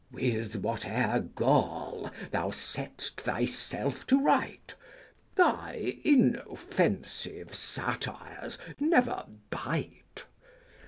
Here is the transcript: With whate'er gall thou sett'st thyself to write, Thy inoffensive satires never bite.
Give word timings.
With 0.11 0.55
whate'er 0.55 1.19
gall 1.35 2.09
thou 2.31 2.49
sett'st 2.49 3.17
thyself 3.21 4.07
to 4.07 4.19
write, 4.19 4.73
Thy 5.35 5.93
inoffensive 6.03 7.53
satires 7.53 8.57
never 8.79 9.25
bite. 9.51 10.25